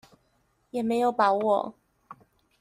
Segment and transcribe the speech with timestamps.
[0.71, 1.75] 也沒有把握